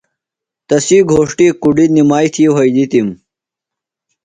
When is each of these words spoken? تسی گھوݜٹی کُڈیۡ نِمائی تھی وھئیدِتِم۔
تسی 0.67 0.97
گھوݜٹی 1.11 1.47
کُڈیۡ 1.61 1.91
نِمائی 1.95 2.27
تھی 2.33 2.43
وھئیدِتِم۔ 2.53 3.07